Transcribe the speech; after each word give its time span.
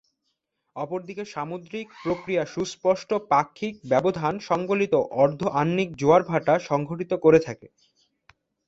অপরদিকে, 0.75 1.23
সামুদ্রিক 1.25 1.87
প্রক্রিয়া 2.03 2.43
সুস্পষ্ট 2.45 3.09
পাক্ষিক 3.31 3.73
ব্যবধান 3.85 4.33
সংবলিত 4.49 4.93
অর্ধ-আহ্নিক 5.15 5.89
জোয়ার-ভাটা 5.95 6.53
সংঘটিত 6.69 7.11
করে 7.23 7.39
থাকে। 7.47 7.67